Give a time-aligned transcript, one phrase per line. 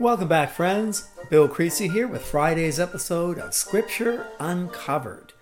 [0.00, 1.08] Welcome back, friends.
[1.30, 5.32] Bill Creasy here with Friday's episode of Scripture Uncovered.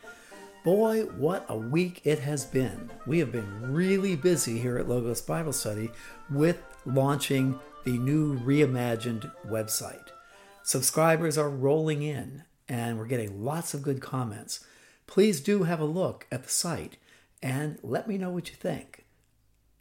[0.62, 2.91] Boy, what a week it has been.
[3.07, 5.91] We have been really busy here at Logos Bible Study
[6.30, 10.11] with launching the new reimagined website.
[10.62, 14.61] Subscribers are rolling in and we're getting lots of good comments.
[15.07, 16.98] Please do have a look at the site
[17.43, 19.07] and let me know what you think.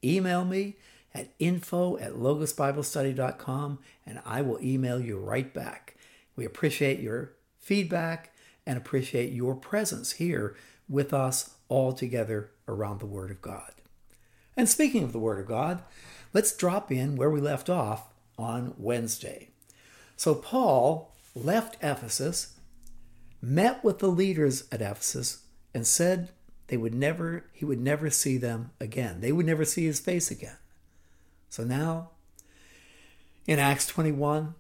[0.02, 0.78] Email me
[1.14, 5.96] at info at logosbiblestudy.com and I will email you right back.
[6.36, 8.34] We appreciate your feedback
[8.66, 10.56] and appreciate your presence here
[10.88, 13.72] with us all together around the Word of God.
[14.56, 15.84] And speaking of the Word of God,
[16.34, 19.50] let's drop in where we left off on Wednesday.
[20.16, 22.56] So, Paul left Ephesus,
[23.42, 25.44] met with the leaders at Ephesus,
[25.74, 26.30] and said
[26.68, 29.22] they would never, he would never see them again.
[29.22, 30.58] They would never see his face again.
[31.52, 32.12] So now,
[33.46, 34.56] in Acts 21,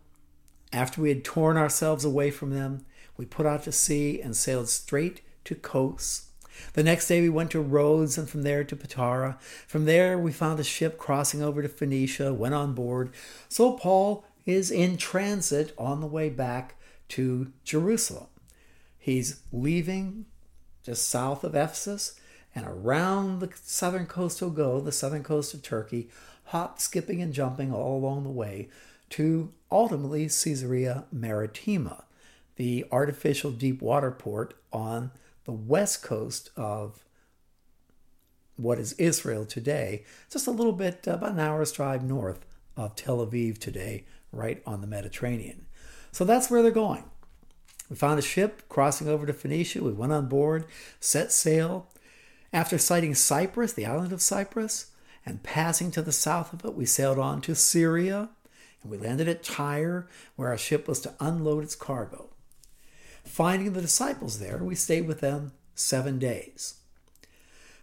[0.73, 4.67] after we had torn ourselves away from them, we put out to sea and sailed
[4.67, 6.31] straight to Kos.
[6.73, 9.39] The next day we went to Rhodes and from there to Patara.
[9.67, 13.13] From there we found a ship crossing over to Phoenicia, went on board.
[13.47, 16.75] So Paul is in transit on the way back
[17.09, 18.27] to Jerusalem.
[18.99, 20.25] He's leaving
[20.83, 22.19] just south of Ephesus
[22.53, 26.09] and around the southern coast he'll go, the southern coast of Turkey,
[26.45, 28.69] hop, skipping, and jumping all along the way
[29.11, 32.03] to ultimately Caesarea Maritima,
[32.55, 35.11] the artificial deep water port on
[35.45, 37.03] the west coast of
[38.55, 42.45] what is Israel today, just a little bit, uh, about an hour's drive north
[42.77, 45.65] of Tel Aviv today, right on the Mediterranean.
[46.11, 47.03] So that's where they're going.
[47.89, 49.83] We found a ship crossing over to Phoenicia.
[49.83, 50.65] We went on board,
[50.99, 51.87] set sail.
[52.53, 54.90] After sighting Cyprus, the island of Cyprus,
[55.25, 58.29] and passing to the south of it, we sailed on to Syria
[58.81, 62.29] and we landed at Tyre, where our ship was to unload its cargo.
[63.23, 66.75] Finding the disciples there, we stayed with them seven days.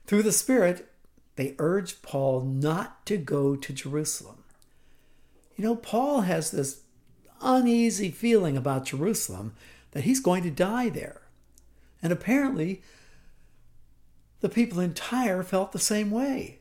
[0.07, 0.91] Through the Spirit,
[1.37, 4.43] they urged Paul not to go to Jerusalem.
[5.57, 6.81] You know, Paul has this
[7.41, 9.55] uneasy feeling about Jerusalem
[9.93, 11.23] that he's going to die there.
[12.03, 12.83] And apparently,
[14.41, 16.59] the people in Tyre felt the same way.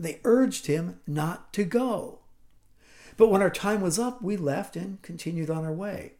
[0.00, 2.20] They urged him not to go.
[3.18, 6.14] But when our time was up, we left and continued on our way.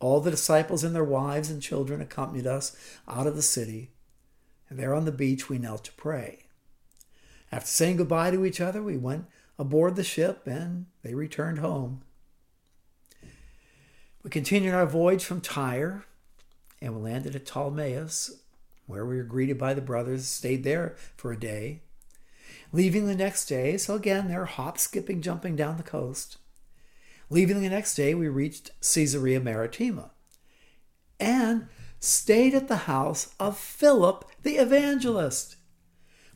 [0.00, 2.76] All the disciples and their wives and children accompanied us
[3.06, 3.92] out of the city,
[4.68, 6.46] and there on the beach we knelt to pray.
[7.52, 9.26] After saying goodbye to each other, we went
[9.60, 12.02] aboard the ship and they returned home.
[14.24, 16.04] We continued our voyage from Tyre
[16.82, 18.32] and we landed at Ptolemais,
[18.86, 21.82] where we were greeted by the brothers, stayed there for a day
[22.72, 23.76] leaving the next day.
[23.76, 26.38] So again, they're hop, skipping, jumping down the coast.
[27.30, 30.10] Leaving the next day, we reached Caesarea Maritima
[31.20, 31.66] and
[32.00, 35.56] stayed at the house of Philip the evangelist.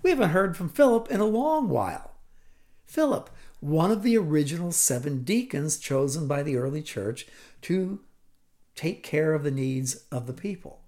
[0.03, 2.12] We haven't heard from Philip in a long while.
[2.84, 7.26] Philip, one of the original seven deacons chosen by the early church
[7.62, 8.00] to
[8.75, 10.81] take care of the needs of the people.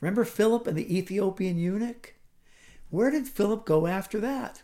[0.00, 2.14] Remember Philip and the Ethiopian eunuch?
[2.90, 4.62] Where did Philip go after that?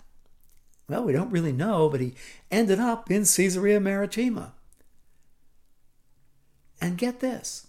[0.88, 2.14] Well, we don't really know, but he
[2.50, 4.52] ended up in Caesarea Maritima.
[6.80, 7.68] And get this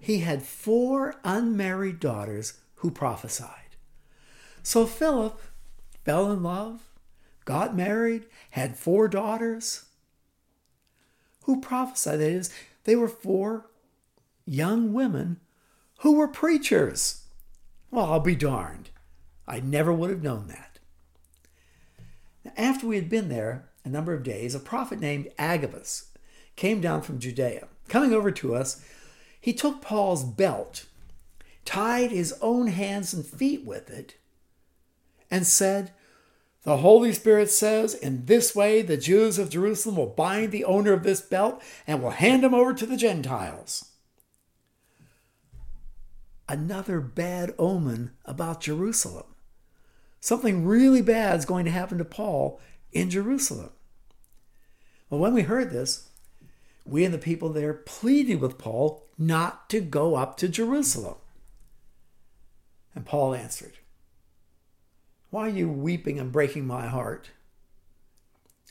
[0.00, 3.76] he had four unmarried daughters who prophesied.
[4.62, 5.40] So Philip
[6.04, 6.88] fell in love,
[7.44, 9.84] got married, had four daughters
[11.44, 12.20] who prophesied.
[12.20, 12.50] That is,
[12.84, 13.70] they were four
[14.46, 15.38] young women
[15.98, 17.24] who were preachers.
[17.90, 18.88] Well, I'll be darned.
[19.46, 20.78] I never would have known that.
[22.44, 26.12] Now, after we had been there a number of days, a prophet named Agabus
[26.56, 27.68] came down from Judea.
[27.88, 28.84] Coming over to us,
[29.40, 30.86] he took Paul's belt,
[31.64, 34.16] tied his own hands and feet with it,
[35.30, 35.92] and said,
[36.62, 40.92] The Holy Spirit says, In this way the Jews of Jerusalem will bind the owner
[40.92, 43.90] of this belt and will hand him over to the Gentiles
[46.50, 49.29] another bad omen about Jerusalem.
[50.20, 52.60] Something really bad is going to happen to Paul
[52.92, 53.70] in Jerusalem.
[55.08, 56.10] Well, when we heard this,
[56.84, 61.16] we and the people there pleaded with Paul not to go up to Jerusalem.
[62.94, 63.78] And Paul answered,
[65.30, 67.30] Why are you weeping and breaking my heart?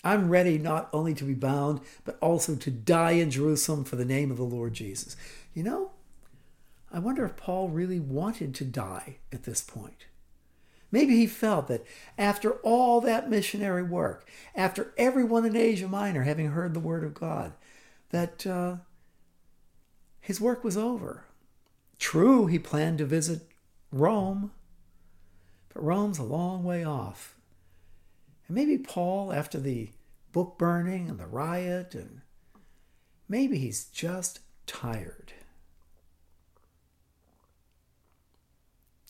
[0.04, 4.06] I'm ready not only to be bound, but also to die in Jerusalem for the
[4.06, 5.18] name of the Lord Jesus.
[5.54, 5.92] You know,
[6.92, 10.06] I wonder if Paul really wanted to die at this point.
[10.91, 11.86] Maybe he felt that
[12.18, 17.13] after all that missionary work, after everyone in Asia Minor having heard the word of
[17.13, 17.53] God,
[18.09, 18.77] that uh,
[20.19, 21.25] his work was over.
[22.00, 23.41] True, he planned to visit
[23.91, 24.51] Rome,
[25.74, 27.36] but Rome's a long way off.
[28.47, 29.89] And maybe Paul, after the
[30.31, 32.21] book burning and the riot, and
[33.27, 35.33] maybe he's just tired.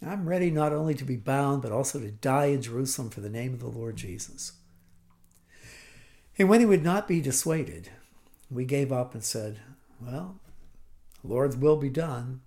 [0.06, 3.30] I'm ready not only to be bound, but also to die in Jerusalem for the
[3.30, 4.54] name of the Lord Jesus.
[6.38, 7.90] And when he would not be dissuaded,
[8.50, 9.60] we gave up and said,
[10.00, 10.40] Well,
[11.22, 12.42] the Lord's will be done.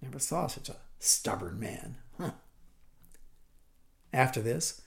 [0.00, 1.98] Never saw such a stubborn man.
[2.18, 2.32] Huh.
[4.14, 4.80] After this,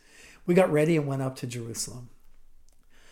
[0.48, 2.10] we got ready and went up to Jerusalem.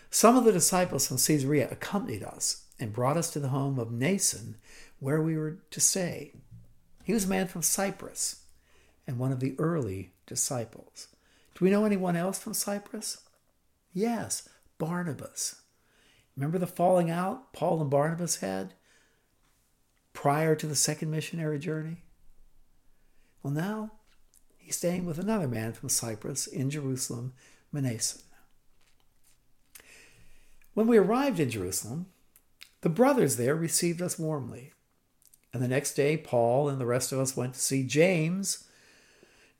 [0.09, 3.89] Some of the disciples from Caesarea accompanied us and brought us to the home of
[3.89, 4.55] Mnason,
[4.99, 6.33] where we were to stay.
[7.03, 8.46] He was a man from Cyprus
[9.07, 11.07] and one of the early disciples.
[11.55, 13.19] Do we know anyone else from Cyprus?
[13.93, 15.61] Yes, Barnabas.
[16.35, 18.75] Remember the falling out Paul and Barnabas had
[20.13, 22.03] prior to the second missionary journey?
[23.41, 23.91] Well, now
[24.57, 27.33] he's staying with another man from Cyprus in Jerusalem,
[27.73, 28.21] Mnason.
[30.73, 32.07] When we arrived in Jerusalem,
[32.81, 34.73] the brothers there received us warmly.
[35.51, 38.66] And the next day, Paul and the rest of us went to see James,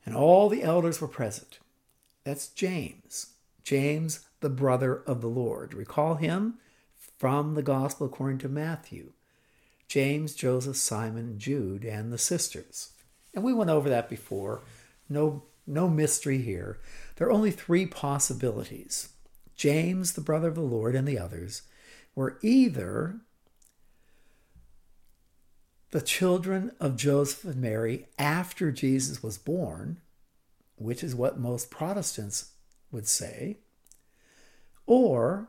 [0.08, 1.58] and all the elders were present.
[2.24, 3.34] That's James.
[3.62, 5.74] James, the brother of the Lord.
[5.74, 6.54] Recall him
[7.18, 9.12] from the Gospel according to Matthew.
[9.86, 12.92] James, Joseph, Simon, Jude, and the sisters.
[13.34, 14.62] And we went over that before.
[15.10, 16.80] No, no mystery here.
[17.16, 19.10] There are only three possibilities.
[19.56, 21.64] James, the brother of the Lord, and the others
[22.14, 23.20] were either
[25.90, 29.98] the children of Joseph and Mary after Jesus was born,
[30.76, 32.52] which is what most Protestants
[32.90, 33.58] would say,
[34.86, 35.48] or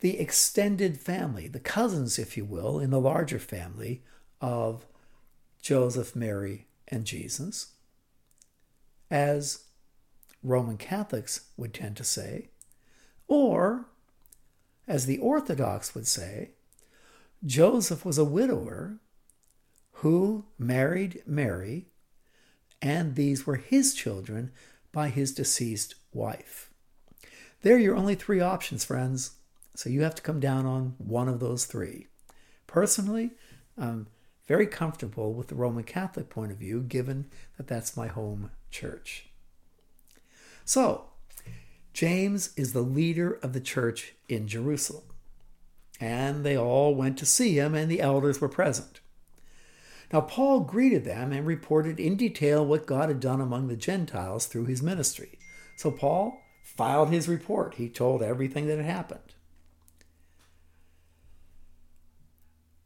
[0.00, 4.02] the extended family, the cousins, if you will, in the larger family
[4.40, 4.84] of
[5.60, 7.74] Joseph, Mary, and Jesus,
[9.10, 9.64] as
[10.42, 12.48] Roman Catholics would tend to say,
[13.28, 13.86] or,
[14.88, 16.50] as the Orthodox would say,
[17.44, 18.98] Joseph was a widower
[19.94, 21.88] who married Mary,
[22.80, 24.52] and these were his children
[24.92, 26.70] by his deceased wife.
[27.62, 29.32] There are your only three options, friends.
[29.74, 32.08] So you have to come down on one of those three.
[32.66, 33.30] Personally,
[33.78, 34.08] I'm
[34.46, 39.30] very comfortable with the Roman Catholic point of view, given that that's my home church.
[40.64, 41.06] So,
[41.92, 45.11] James is the leader of the church in Jerusalem.
[46.02, 49.00] And they all went to see him, and the elders were present.
[50.12, 54.46] Now, Paul greeted them and reported in detail what God had done among the Gentiles
[54.46, 55.38] through his ministry.
[55.76, 57.74] So, Paul filed his report.
[57.74, 59.34] He told everything that had happened.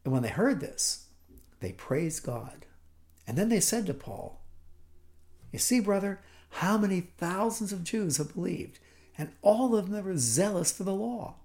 [0.05, 1.07] And when they heard this,
[1.59, 2.67] they praised God.
[3.25, 4.43] And then they said to Paul,
[5.51, 8.77] You see, brother, how many thousands of Jews have believed,
[9.17, 11.37] and all of them are zealous for the law.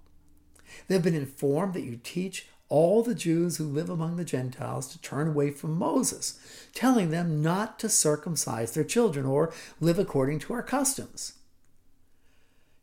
[0.87, 5.01] They've been informed that you teach all the Jews who live among the Gentiles to
[5.01, 6.39] turn away from Moses,
[6.73, 11.33] telling them not to circumcise their children or live according to our customs.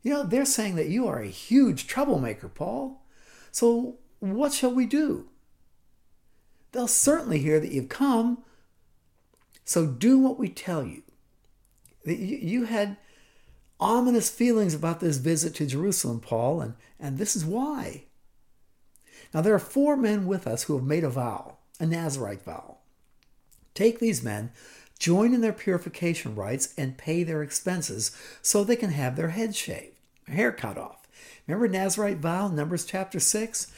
[0.02, 3.02] You know, they're saying that you are a huge troublemaker, Paul.
[3.50, 5.28] So what shall we do?
[6.72, 8.44] They'll certainly hear that you've come,
[9.64, 11.02] so do what we tell you.
[12.04, 12.96] You had
[13.80, 18.04] ominous feelings about this visit to Jerusalem, Paul, and, and this is why.
[19.32, 22.78] Now, there are four men with us who have made a vow, a Nazarite vow.
[23.74, 24.50] Take these men,
[24.98, 29.54] join in their purification rites, and pay their expenses so they can have their head
[29.54, 29.96] shaved,
[30.28, 31.08] hair cut off.
[31.46, 33.72] Remember Nazarite vow, Numbers chapter 6?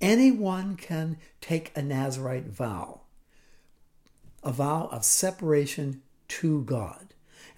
[0.00, 3.00] Anyone can take a Nazarite vow,
[4.42, 7.05] a vow of separation to God.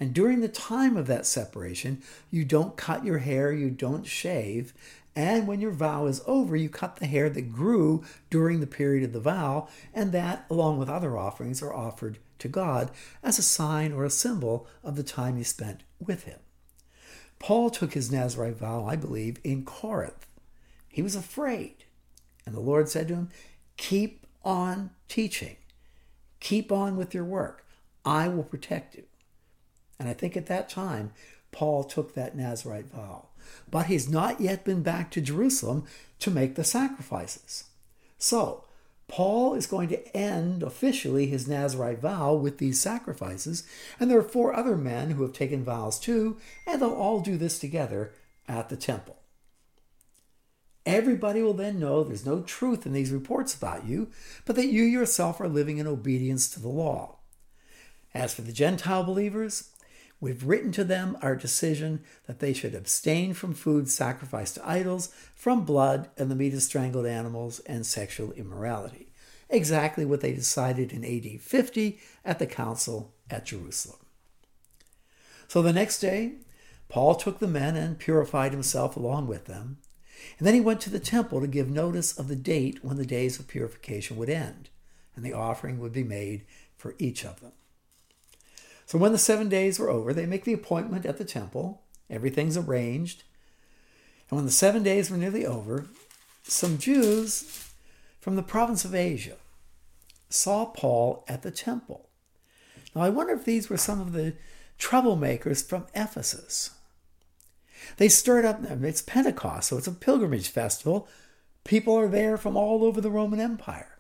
[0.00, 4.72] And during the time of that separation, you don't cut your hair, you don't shave.
[5.16, 9.04] And when your vow is over, you cut the hair that grew during the period
[9.04, 13.42] of the vow, and that, along with other offerings, are offered to God as a
[13.42, 16.38] sign or a symbol of the time you spent with Him.
[17.38, 20.26] Paul took his Nazarite vow, I believe, in Corinth.
[20.88, 21.84] He was afraid.
[22.44, 23.28] And the Lord said to him,
[23.76, 25.56] Keep on teaching,
[26.40, 27.64] keep on with your work.
[28.04, 29.04] I will protect you.
[29.98, 31.12] And I think at that time,
[31.52, 33.28] Paul took that Nazarite vow.
[33.70, 35.84] But he's not yet been back to Jerusalem
[36.20, 37.64] to make the sacrifices.
[38.18, 38.64] So,
[39.08, 43.66] Paul is going to end officially his Nazarite vow with these sacrifices,
[43.98, 46.36] and there are four other men who have taken vows too,
[46.66, 48.12] and they'll all do this together
[48.46, 49.16] at the temple.
[50.84, 54.10] Everybody will then know there's no truth in these reports about you,
[54.44, 57.16] but that you yourself are living in obedience to the law.
[58.14, 59.70] As for the Gentile believers,
[60.20, 65.12] we've written to them our decision that they should abstain from food sacrificed to idols,
[65.34, 69.12] from blood and the meat of strangled animals, and sexual immorality.
[69.50, 73.98] Exactly what they decided in AD 50 at the council at Jerusalem.
[75.46, 76.32] So the next day,
[76.88, 79.78] Paul took the men and purified himself along with them.
[80.38, 83.06] And then he went to the temple to give notice of the date when the
[83.06, 84.68] days of purification would end,
[85.14, 86.44] and the offering would be made
[86.76, 87.52] for each of them.
[88.88, 91.82] So when the seven days were over, they make the appointment at the temple.
[92.08, 93.22] Everything's arranged.
[94.30, 95.84] And when the seven days were nearly over,
[96.42, 97.70] some Jews
[98.18, 99.36] from the province of Asia
[100.30, 102.08] saw Paul at the temple.
[102.94, 104.32] Now, I wonder if these were some of the
[104.78, 106.70] troublemakers from Ephesus.
[107.98, 111.06] They stirred up, it's Pentecost, so it's a pilgrimage festival.
[111.62, 113.98] People are there from all over the Roman Empire.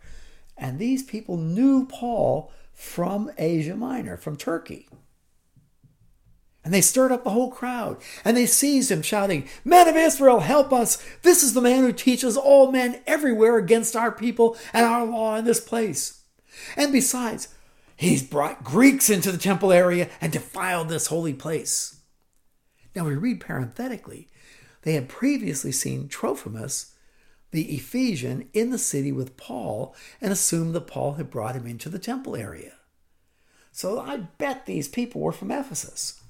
[0.56, 4.88] And these people knew Paul from Asia Minor, from Turkey.
[6.64, 10.40] And they stirred up the whole crowd, and they seized him, shouting, Men of Israel,
[10.40, 11.02] help us!
[11.22, 15.34] This is the man who teaches all men everywhere against our people and our law
[15.34, 16.22] in this place.
[16.76, 17.48] And besides,
[17.96, 22.00] he's brought Greeks into the temple area and defiled this holy place.
[22.94, 24.28] Now we read parenthetically,
[24.82, 26.94] they had previously seen Trophimus,
[27.50, 31.88] the Ephesian, in the city with Paul and assumed that Paul had brought him into
[31.88, 32.74] the temple area.
[33.72, 36.20] So I bet these people were from Ephesus.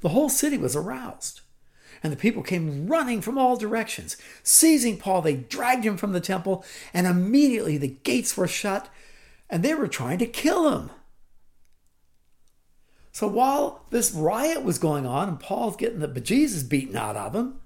[0.00, 1.40] The whole city was aroused,
[2.02, 4.16] and the people came running from all directions.
[4.42, 8.88] Seizing Paul, they dragged him from the temple, and immediately the gates were shut,
[9.48, 10.90] and they were trying to kill him.
[13.12, 17.34] So while this riot was going on and Paul's getting the bejesus beaten out of
[17.34, 17.59] him,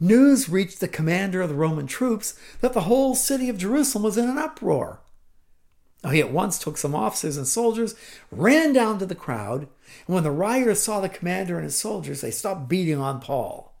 [0.00, 4.16] news reached the commander of the Roman troops that the whole city of Jerusalem was
[4.16, 5.00] in an uproar.
[6.10, 7.94] He at once took some officers and soldiers,
[8.30, 9.62] ran down to the crowd,
[10.06, 13.74] and when the rioters saw the commander and his soldiers, they stopped beating on Paul.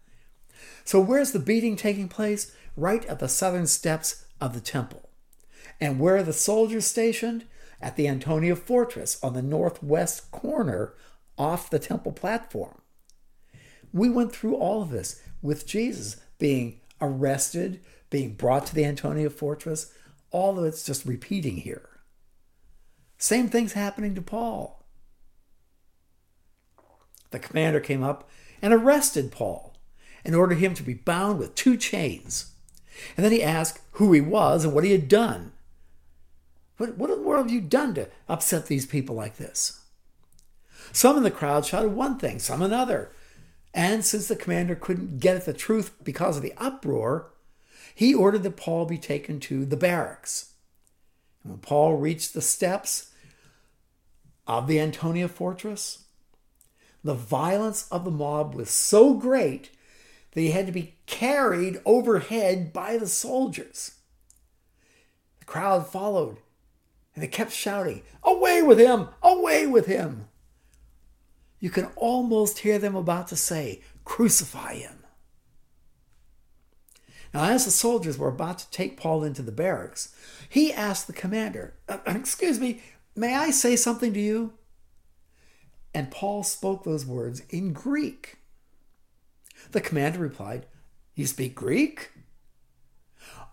[0.84, 2.54] So, where's the beating taking place?
[2.76, 5.10] Right at the southern steps of the temple.
[5.80, 7.44] And where are the soldiers stationed?
[7.80, 10.94] at the Antonia Fortress on the northwest corner
[11.36, 12.80] off the temple platform.
[13.92, 17.80] We went through all of this with Jesus being arrested,
[18.10, 19.92] being brought to the Antonia Fortress.
[20.30, 21.88] All of it's just repeating here.
[23.18, 24.84] Same thing's happening to Paul.
[27.30, 28.28] The commander came up
[28.62, 29.76] and arrested Paul
[30.24, 32.52] and ordered him to be bound with two chains.
[33.16, 35.52] And then he asked who he was and what he had done.
[36.76, 39.80] What, what in the world have you done to upset these people like this?
[40.92, 43.10] Some in the crowd shouted one thing, some another.
[43.78, 47.30] And since the commander couldn't get at the truth because of the uproar,
[47.94, 50.54] he ordered that Paul be taken to the barracks.
[51.44, 53.12] And when Paul reached the steps
[54.48, 56.06] of the Antonia fortress,
[57.04, 59.70] the violence of the mob was so great
[60.32, 63.92] that he had to be carried overhead by the soldiers.
[65.38, 66.38] The crowd followed
[67.14, 69.10] and they kept shouting, Away with him!
[69.22, 70.27] Away with him!
[71.60, 75.04] You can almost hear them about to say, Crucify him.
[77.34, 80.14] Now, as the soldiers were about to take Paul into the barracks,
[80.48, 81.74] he asked the commander,
[82.06, 82.82] Excuse me,
[83.14, 84.54] may I say something to you?
[85.92, 88.38] And Paul spoke those words in Greek.
[89.72, 90.66] The commander replied,
[91.14, 92.12] You speak Greek?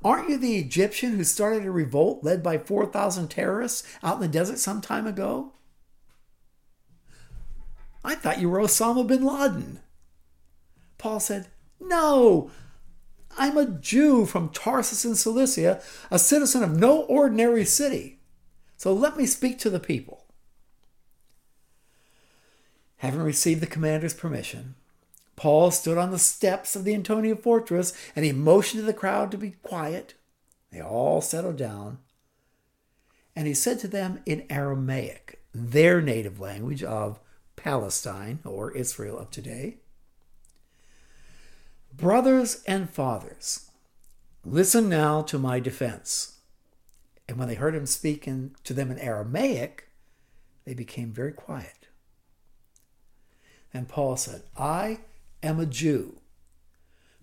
[0.04, 4.28] Aren't you the Egyptian who started a revolt led by 4,000 terrorists out in the
[4.28, 5.55] desert some time ago?
[8.06, 9.80] I thought you were Osama bin Laden.
[11.00, 11.48] Paul said,
[11.80, 12.52] No,
[13.38, 15.82] I'm a Jew from Tarsus in Cilicia,
[16.12, 18.20] a citizen of no ordinary city.
[18.78, 20.26] So let me speak to the people.
[22.98, 24.76] Having received the commander's permission,
[25.36, 29.32] Paul stood on the steps of the Antonia fortress and he motioned to the crowd
[29.32, 30.14] to be quiet.
[30.72, 32.00] They all settled down.
[33.36, 37.20] And he said to them in Aramaic, their native language of
[37.66, 39.78] Palestine or Israel of today
[41.92, 43.72] Brothers and fathers,
[44.44, 46.42] listen now to my defense.
[47.28, 49.88] And when they heard him speak in, to them in Aramaic,
[50.66, 51.88] they became very quiet.
[53.74, 55.00] And Paul said, I
[55.42, 56.20] am a Jew,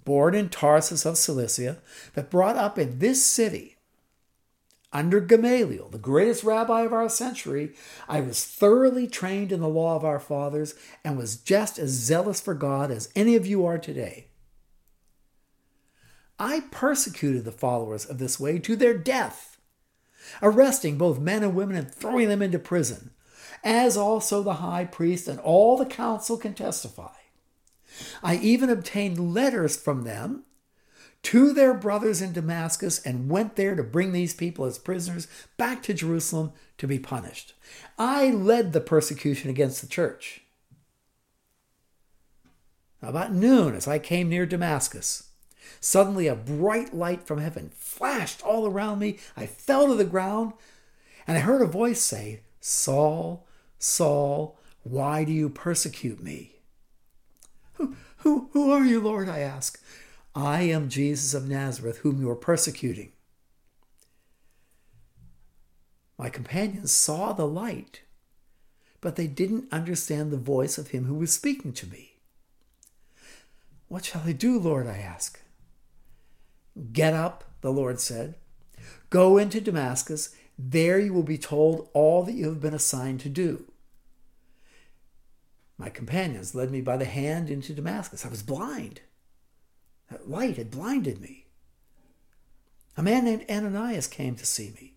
[0.05, 1.79] born in Tarsus of Cilicia,
[2.15, 3.77] but brought up in this city.
[4.93, 7.75] Under Gamaliel, the greatest rabbi of our century,
[8.09, 12.41] I was thoroughly trained in the law of our fathers and was just as zealous
[12.41, 14.27] for God as any of you are today.
[16.39, 19.59] I persecuted the followers of this way to their death,
[20.43, 23.13] arresting both men and women and throwing them into prison,
[23.65, 27.15] as also the high priest and all the council can testify.
[28.23, 30.45] I even obtained letters from them
[31.23, 35.83] to their brothers in Damascus and went there to bring these people as prisoners back
[35.85, 37.55] to Jerusalem to be punished.
[37.99, 40.43] I led the persecution against the church.
[43.01, 45.31] About noon, as I came near Damascus,
[45.81, 49.19] suddenly a bright light from heaven flashed all around me.
[49.37, 50.53] I fell to the ground,
[51.27, 53.47] and I heard a voice say, Saul,
[53.79, 56.57] Saul, why do you persecute me?
[57.75, 59.29] Who, who, who are you, Lord?
[59.29, 59.79] I asked.
[60.35, 63.13] I am Jesus of Nazareth, whom you are persecuting.
[66.19, 68.03] My companions saw the light,
[69.01, 72.13] but they didn't understand the voice of him who was speaking to me.
[73.89, 74.87] What shall I do, Lord?
[74.87, 75.43] I asked.
[76.93, 78.37] Get up, the Lord said.
[79.11, 80.35] Go into Damascus.
[80.59, 83.65] There you will be told all that you have been assigned to do.
[85.77, 88.25] My companions led me by the hand into Damascus.
[88.25, 89.01] I was blind.
[90.27, 91.47] Light had blinded me.
[92.97, 94.95] A man named Ananias came to see me.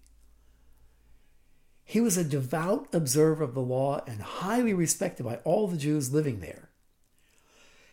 [1.84, 6.12] He was a devout observer of the law and highly respected by all the Jews
[6.12, 6.70] living there.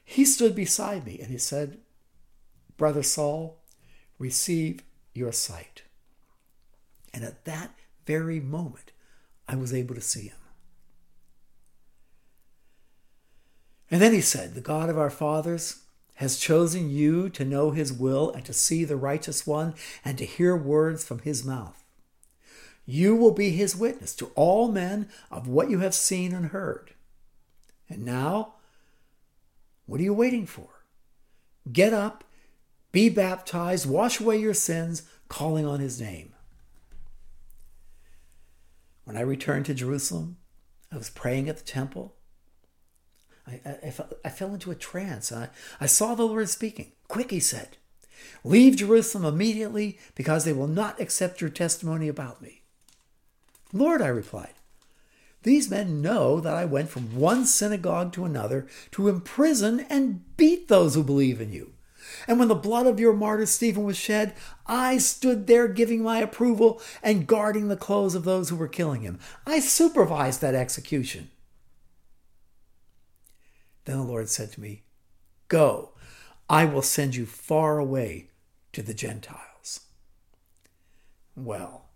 [0.05, 1.79] He stood beside me and he said,
[2.76, 3.59] Brother Saul,
[4.19, 4.81] receive
[5.14, 5.83] your sight.
[7.12, 7.75] And at that
[8.07, 8.93] very moment,
[9.47, 10.37] I was able to see him.
[13.91, 15.81] And then he said, The God of our fathers,
[16.14, 20.25] has chosen you to know his will and to see the righteous one and to
[20.25, 21.83] hear words from his mouth.
[22.85, 26.92] You will be his witness to all men of what you have seen and heard.
[27.88, 28.54] And now,
[29.87, 30.85] what are you waiting for?
[31.73, 32.25] Get up,
[32.90, 36.33] be baptized, wash away your sins, calling on his name.
[39.04, 40.36] When I returned to Jerusalem,
[40.91, 42.15] I was praying at the temple
[43.47, 43.93] I, I,
[44.25, 45.33] I, fell, into a trance.
[45.33, 45.49] I,
[45.81, 46.93] I saw the Lord speaking.
[47.09, 47.76] Quick, he said,
[48.45, 52.63] leave Jerusalem immediately because they will not accept your testimony about me.
[53.73, 54.55] Lord, I replied,
[55.43, 60.69] these men know that I went from one synagogue to another to imprison and beat
[60.69, 61.73] those who believe in you.
[62.28, 64.35] And when the blood of your martyr Stephen was shed,
[64.67, 69.02] I stood there giving my approval and guarding the clothes of those who were killing
[69.02, 69.19] him.
[69.47, 71.31] I supervised that execution.
[73.84, 74.82] Then the Lord said to me,
[75.49, 75.92] Go,
[76.49, 78.28] I will send you far away
[78.73, 79.80] to the Gentiles.
[81.34, 81.86] Well,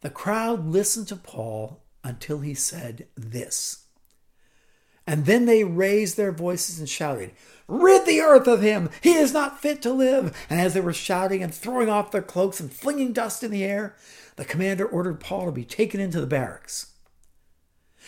[0.00, 3.84] the crowd listened to Paul until he said this.
[5.06, 7.32] And then they raised their voices and shouted,
[7.66, 8.90] Rid the earth of him!
[9.00, 10.36] He is not fit to live!
[10.50, 13.64] And as they were shouting and throwing off their cloaks and flinging dust in the
[13.64, 13.96] air,
[14.36, 16.92] the commander ordered Paul to be taken into the barracks.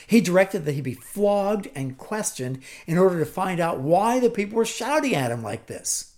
[0.06, 4.30] He directed that he be flogged and questioned in order to find out why the
[4.30, 6.14] people were shouting at him like this.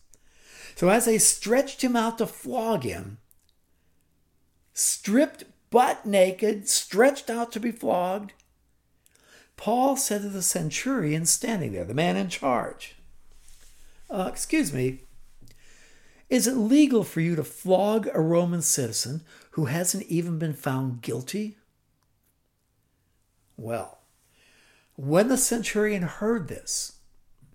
[0.74, 3.18] So, as they stretched him out to flog him,
[4.72, 8.32] stripped butt naked, stretched out to be flogged,
[9.56, 12.96] Paul said to the centurion standing there, the man in charge,
[14.10, 15.00] uh, Excuse me,
[16.28, 21.02] is it legal for you to flog a Roman citizen who hasn't even been found
[21.02, 21.58] guilty?
[23.56, 23.98] Well,
[24.96, 26.98] when the centurion heard this,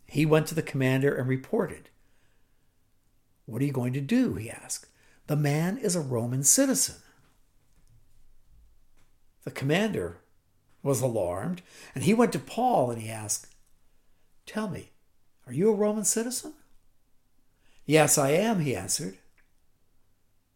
[0.08, 1.90] he went to the commander and reported.
[3.46, 4.36] What are you going to do?
[4.36, 4.88] he asked.
[5.28, 6.96] The man is a Roman citizen.
[9.44, 10.20] The commander
[10.84, 11.62] was alarmed,
[11.94, 13.54] and he went to Paul and he asked,
[14.46, 14.92] Tell me,
[15.46, 16.54] are you a Roman citizen?
[17.86, 19.18] Yes, I am, he answered.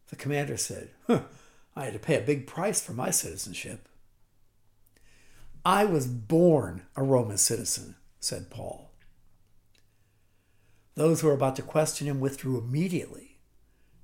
[0.09, 1.21] The commander said, huh,
[1.75, 3.87] I had to pay a big price for my citizenship.
[5.63, 8.91] I was born a Roman citizen, said Paul.
[10.95, 13.37] Those who were about to question him withdrew immediately,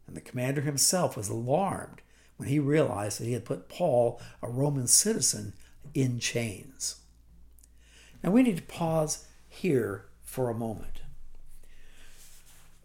[0.06, 2.02] and the commander himself was alarmed
[2.38, 5.54] when he realized that he had put Paul, a Roman citizen,
[5.94, 6.98] in chains.
[8.24, 11.02] Now we need to pause here for a moment.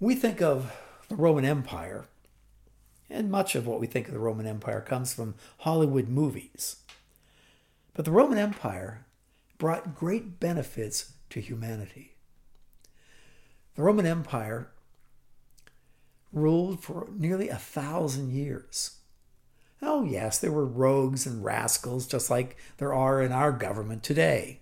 [0.00, 0.74] We think of
[1.08, 2.06] the Roman Empire,
[3.10, 6.76] and much of what we think of the Roman Empire comes from Hollywood movies.
[7.94, 9.06] But the Roman Empire
[9.58, 12.16] brought great benefits to humanity.
[13.74, 14.70] The Roman Empire
[16.32, 18.98] ruled for nearly a thousand years.
[19.80, 24.60] Oh, yes, there were rogues and rascals just like there are in our government today.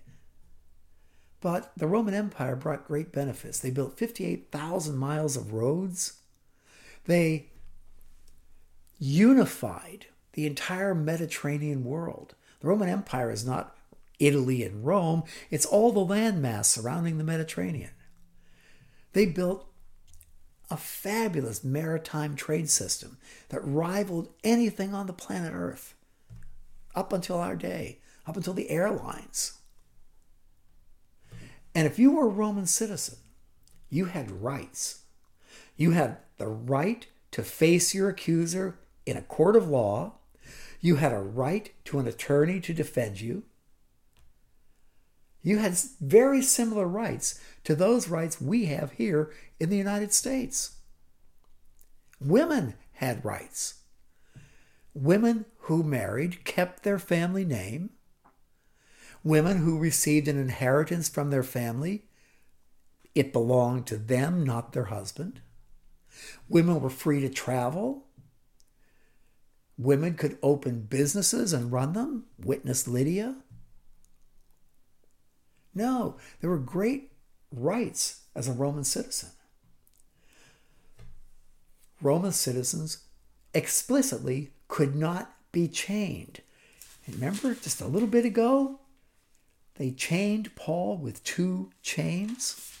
[1.39, 3.59] But the Roman Empire brought great benefits.
[3.59, 6.19] They built 58,000 miles of roads.
[7.05, 7.47] They
[8.99, 12.35] unified the entire Mediterranean world.
[12.61, 13.75] The Roman Empire is not
[14.19, 17.89] Italy and Rome, it's all the landmass surrounding the Mediterranean.
[19.13, 19.67] They built
[20.69, 23.17] a fabulous maritime trade system
[23.49, 25.95] that rivaled anything on the planet Earth
[26.95, 29.59] up until our day, up until the airlines.
[31.73, 33.17] And if you were a Roman citizen,
[33.89, 35.03] you had rights.
[35.75, 40.13] You had the right to face your accuser in a court of law.
[40.81, 43.43] You had a right to an attorney to defend you.
[45.43, 50.77] You had very similar rights to those rights we have here in the United States.
[52.19, 53.81] Women had rights.
[54.93, 57.91] Women who married kept their family name.
[59.23, 62.05] Women who received an inheritance from their family,
[63.13, 65.41] it belonged to them, not their husband.
[66.49, 68.07] Women were free to travel.
[69.81, 72.25] Women could open businesses and run them.
[72.37, 73.37] Witness Lydia.
[75.73, 77.11] No, there were great
[77.51, 79.31] rights as a Roman citizen.
[81.99, 83.05] Roman citizens
[83.55, 86.41] explicitly could not be chained.
[87.07, 88.81] Remember just a little bit ago?
[89.75, 92.77] They chained Paul with two chains.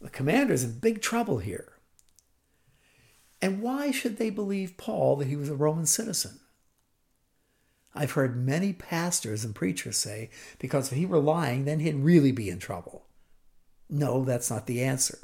[0.00, 1.72] The commander's in big trouble here.
[3.42, 6.40] And why should they believe Paul that he was a Roman citizen?
[7.94, 12.32] I've heard many pastors and preachers say because if he were lying, then he'd really
[12.32, 13.06] be in trouble.
[13.88, 15.18] No, that's not the answer.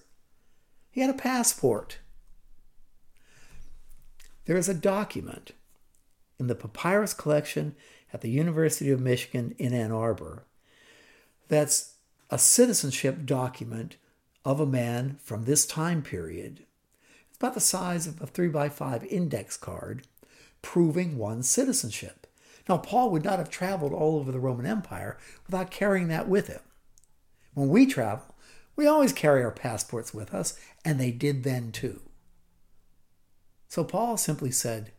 [0.91, 1.99] He had a passport.
[4.47, 5.53] There is a document
[6.39, 7.77] in the papyrus collection
[8.13, 10.47] at the University of Michigan in Ann Arbor
[11.49, 11.95] that's
[12.31, 13.97] a citizenship document
[14.45, 16.66] of a man from this time period.
[17.39, 20.07] About the size of a 3 by 5 index card
[20.63, 22.27] proving one's citizenship.
[22.69, 26.49] Now, Paul would not have traveled all over the Roman Empire without carrying that with
[26.49, 26.61] him.
[27.55, 28.35] When we travel,
[28.75, 32.01] we always carry our passports with us, and they did then too.
[33.69, 34.93] So Paul simply said,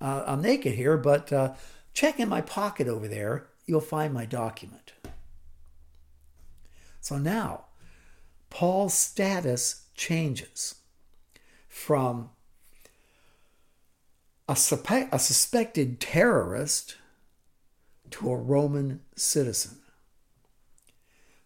[0.00, 1.54] uh, I'm naked here, but uh,
[1.92, 3.46] check in my pocket over there.
[3.66, 4.92] You'll find my document.
[7.00, 7.66] So now,
[8.50, 10.76] Paul's status changes
[11.74, 12.30] from
[14.48, 14.56] a,
[15.12, 16.96] a suspected terrorist
[18.12, 19.78] to a Roman citizen.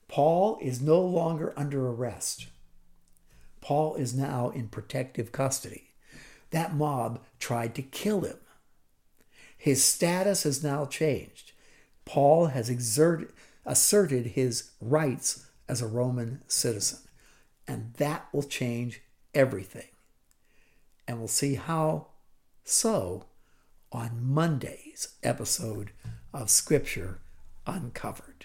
[0.07, 2.49] Paul is no longer under arrest.
[3.63, 5.95] Paul is now in protective custody.
[6.51, 8.37] That mob tried to kill him.
[9.57, 11.53] His status has now changed.
[12.05, 13.33] Paul has exerted,
[13.65, 17.01] asserted his rights as a Roman citizen.
[17.67, 19.01] And that will change
[19.35, 19.89] everything.
[21.09, 22.09] And we'll see how
[22.65, 23.25] so
[23.91, 25.91] on Monday's episode
[26.35, 27.21] of Scripture
[27.67, 28.45] Uncovered.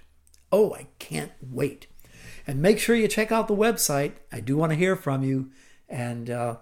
[0.49, 1.87] Oh, I can't wait.
[2.47, 4.13] And make sure you check out the website.
[4.31, 5.51] I do want to hear from you
[5.89, 6.57] and uh,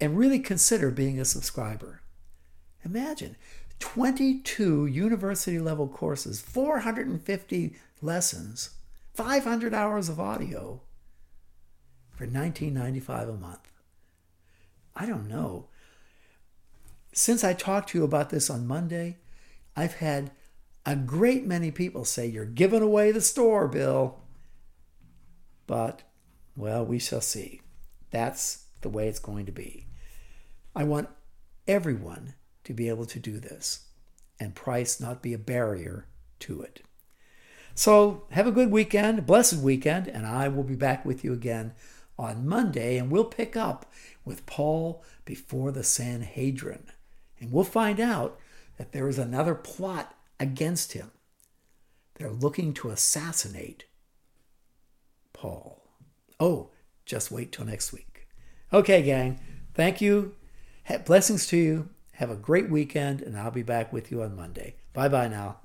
[0.00, 2.02] and really consider being a subscriber.
[2.84, 3.36] Imagine
[3.78, 8.70] 22 university level courses, 450 lessons,
[9.14, 10.82] 500 hours of audio
[12.10, 13.73] for 19.95 a month.
[14.96, 15.68] I don't know.
[17.12, 19.18] Since I talked to you about this on Monday,
[19.76, 20.30] I've had
[20.86, 24.20] a great many people say, You're giving away the store, Bill.
[25.66, 26.02] But,
[26.56, 27.62] well, we shall see.
[28.10, 29.86] That's the way it's going to be.
[30.76, 31.08] I want
[31.66, 33.86] everyone to be able to do this
[34.38, 36.06] and price not be a barrier
[36.40, 36.82] to it.
[37.74, 41.72] So, have a good weekend, blessed weekend, and I will be back with you again
[42.18, 43.90] on Monday, and we'll pick up
[44.24, 46.84] with Paul before the Sanhedrin.
[47.40, 48.38] And we'll find out
[48.78, 51.10] that there is another plot against him.
[52.14, 53.84] They're looking to assassinate
[55.32, 55.82] Paul.
[56.38, 56.70] Oh,
[57.04, 58.28] just wait till next week.
[58.72, 59.40] Okay, gang.
[59.74, 60.34] Thank you.
[61.04, 61.88] Blessings to you.
[62.12, 64.76] Have a great weekend, and I'll be back with you on Monday.
[64.92, 65.58] Bye bye now.